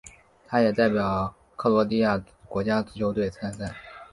[0.47, 2.17] 他也代表克罗地亚
[2.49, 3.71] 国家足球队参赛。